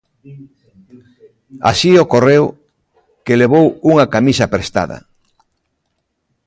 [1.69, 2.43] Así ocorreu
[3.25, 4.97] que levou unha camisa prestada.